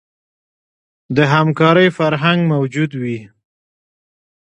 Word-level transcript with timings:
د 1.15 1.17
همکارۍ 1.33 1.87
فرهنګ 1.97 2.39
موجود 2.53 2.91
وي. 3.01 3.19